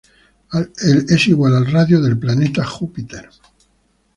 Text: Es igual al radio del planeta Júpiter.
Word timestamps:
Es 1.13 1.27
igual 1.27 1.53
al 1.55 1.67
radio 1.71 2.01
del 2.01 2.17
planeta 2.17 2.65
Júpiter. 2.65 3.29